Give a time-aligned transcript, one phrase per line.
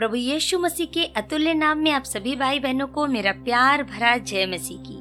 [0.00, 4.16] प्रभु यीशु मसीह के अतुल्य नाम में आप सभी भाई बहनों को मेरा प्यार भरा
[4.16, 4.94] जय मसीह की।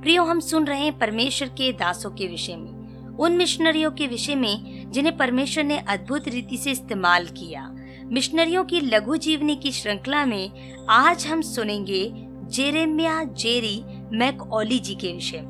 [0.00, 4.34] प्रियो, हम सुन रहे हैं परमेश्वर के दासों के विषय में। उन मिशनरियों के विषय
[4.34, 10.26] में जिन्हें परमेश्वर ने अद्भुत रीति से इस्तेमाल किया। मिशनरियों की लघु जीवनी की श्रृंखला
[10.26, 12.12] में आज हम सुनेंगे
[12.50, 13.84] Jeremiah, Jerry
[14.16, 15.42] McAuley ji के विषय।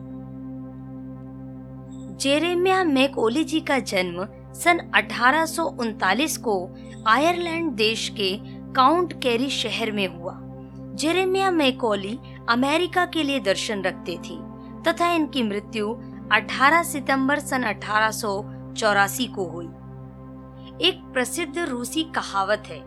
[2.21, 6.77] जेरेमिया, मैकओली जी का जन्म सन अठारह सौ उनतालीस को
[7.07, 10.33] आयरलैंड देश के काउंट कैरी शहर में हुआ।
[10.95, 14.38] जेरेमिया मैकोली अमेरिका के लिए दर्शन रखते थी,
[14.88, 15.95] तथा इनकी मृत्यु
[16.33, 18.42] 18 सितंबर सन अठारह सौ
[18.77, 19.66] चौरासी को हुई।
[20.88, 22.83] एक प्रसिद्ध रूसी कहावत है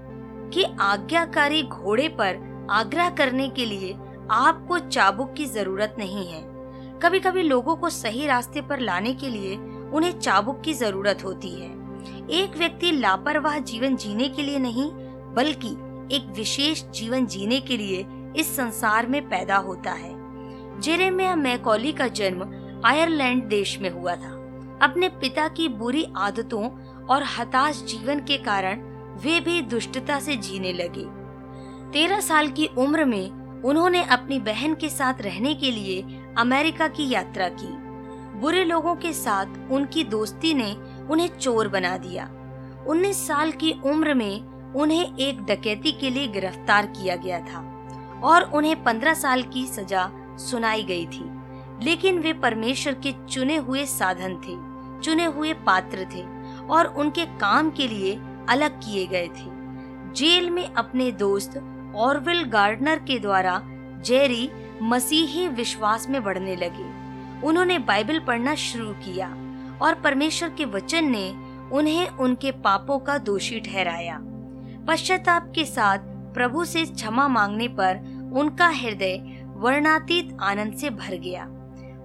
[0.50, 3.94] कि आज्ञाकारी घोड़े पर आग्रह करने के लिए
[4.32, 6.42] आपको चाबुक की ज़रूरत नहीं है।
[7.00, 9.56] कभी कभी लोगों को सही रास्ते पर लाने के लिए
[9.94, 11.70] उन्हें चाबुक की ज़रूरत होती है।
[12.32, 14.92] एक व्यक्ति लापरवाह जीवन जीने के लिए नहीं
[15.38, 15.70] बल्कि
[16.16, 18.06] एक विशेष जीवन जीने के लिए
[18.36, 20.16] इस संसार में पैदा होता है।
[20.82, 22.42] जेरेमिया मैकॉली का जन्म
[22.86, 24.34] आयरलैंड देश में हुआ था।
[24.82, 26.70] अपने पिता की बुरी आदतों
[27.06, 28.82] और हताश जीवन के कारण
[29.24, 31.06] वे भी दुष्टता से जीने लगे।
[31.92, 36.04] तेरह साल की उम्र में उन्होंने अपनी बहन के साथ रहने के लिए
[36.38, 37.68] अमेरिका की यात्रा की।
[38.40, 40.76] बुरे लोगों के साथ उनकी दोस्ती ने
[41.10, 42.26] उन्हें चोर बना दिया।
[42.88, 47.60] 19 साल की उम्र में उन्हें एक डकैती के लिए गिरफ़्तार किया गया था
[48.24, 50.10] और उन्हें पंद्रह साल की सजा
[50.40, 51.24] सुनाई गई थी।
[51.84, 54.56] लेकिन वे परमेश्वर के चुने हुए साधन थे,
[55.02, 56.24] चुने हुए पात्र थे
[56.66, 59.56] और उनके काम के लिए अलग किए गए थे।
[60.14, 61.58] जेल में अपने दोस्त
[61.96, 63.62] ऑरविल गार्डनर के द्वारा
[64.06, 64.50] जेरी
[64.84, 66.90] मसीही विश्वास में बढ़ने लगे।
[67.48, 69.28] उन्होंने बाइबल पढ़ना शुरू किया
[69.82, 71.30] और परमेश्वर के वचन ने
[71.72, 74.20] उन्हें उनके पापों का दोषी ठहराया।
[74.88, 75.98] पश्चाताप के साथ
[76.34, 77.98] प्रभु से क्षमा मांगने पर
[78.34, 81.44] उनका हृदय वर्णातीत आनंद से भर गया।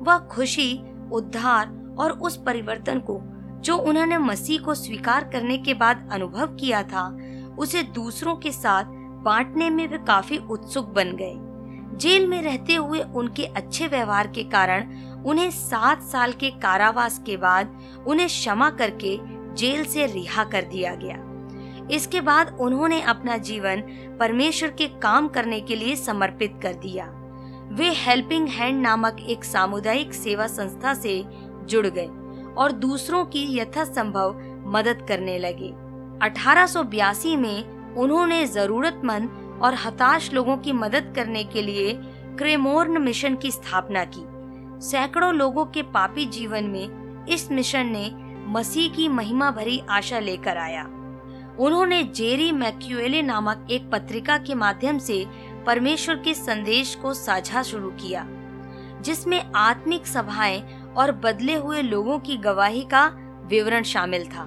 [0.03, 0.83] वह खुशी,
[1.13, 3.21] उद्धार और उस परिवर्तन को,
[3.61, 7.19] जो उन्होंने मसीह को स्वीकार करने के बाद अनुभव किया था,
[7.59, 8.85] उसे दूसरों के साथ
[9.23, 11.35] बांटने में वे काफ़ी उत्सुक बन गए।
[11.97, 17.37] जेल में रहते हुए उनके अच्छे व्यवहार के कारण उन्हें सात साल के कारावास के
[17.37, 19.19] बाद उन्हें क्षमा करके
[19.55, 21.29] जेल से रिहा कर दिया गया।
[21.91, 23.81] इसके बाद उन्होंने अपना जीवन
[24.21, 27.07] परमेश्वर के काम करने के लिए समर्पित कर दिया।
[27.73, 31.25] वे हेल्पिंग हैंड नामक एक सामुदायिक सेवा संस्था से
[31.65, 32.07] जुड़ गए
[32.57, 35.69] और दूसरों की यथासंभव मदद करने लगे।
[36.23, 41.93] अठारह सौ बयासी में उन्होंने जरूरतमंद और हताश लोगों की मदद करने के लिए
[42.39, 44.25] क्रेमोर्न मिशन की स्थापना की।
[44.87, 48.11] सैकड़ों लोगों के पापी जीवन में इस मिशन ने
[48.49, 50.83] मसीह की महिमा भरी आशा लेकर आया।
[51.59, 55.25] उन्होंने जेरी मैक्यूएले नामक एक पत्रिका के माध्यम से
[55.67, 58.27] परमेश्वर के संदेश को साझा शुरू किया,
[59.03, 60.63] जिसमें आत्मिक सभाएँ
[60.97, 63.07] और बदले हुए लोगों की गवाही का
[63.47, 64.43] विवरण शामिल था।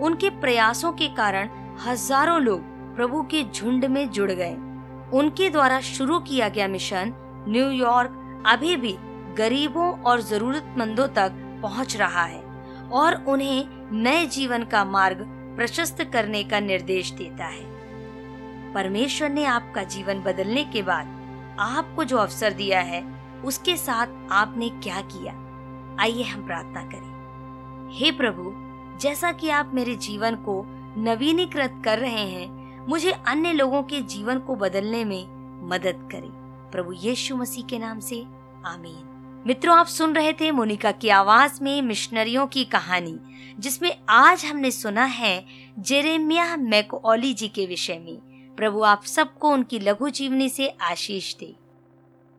[0.00, 1.48] उनके प्रयासों के कारण
[1.80, 2.60] हज़ारों लोग
[2.96, 4.54] प्रभु के झुंड में जुड़ गए।
[5.12, 7.12] उनके द्वारा शुरू किया गया मिशन
[7.48, 8.94] न्यूयॉर्क अभी भी
[9.38, 12.40] गरीबों और जरूरतमंदों तक पहुँच रहा है
[12.92, 15.26] और उन्हें नए जीवन का मार्ग
[15.60, 17.64] प्रशस्त करने का निर्देश देता है।
[18.72, 21.06] परमेश्वर ने आपका जीवन बदलने के बाद
[21.60, 25.32] आपको जो अवसर दिया है, उसके साथ आपने क्या किया?
[26.00, 27.10] आइए हम प्रार्थना करें।
[27.92, 28.52] हे प्रभु,
[28.98, 30.64] जैसा कि आप मेरे जीवन को
[30.96, 35.26] नवीनीकृत कर रहे हैं, मुझे अन्य लोगों के जीवन को बदलने में
[35.68, 36.30] मदद करें।
[36.72, 38.26] प्रभु यीशु मसीह के नाम से,
[38.64, 43.18] आमीन। मित्रों, आप सुन रहे थे मोनिका की आवाज़ में मिशनरियों की कहानी,
[43.58, 45.46] जिसमें आज हमने सुना है
[45.78, 48.16] जेरेमिया मैकोली जी के विषय में।
[48.56, 51.54] प्रभु आप सबको उनकी लघु जीवनी से आशीष दे।